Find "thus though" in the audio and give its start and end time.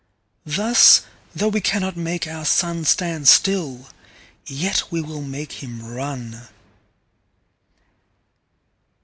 0.47-1.49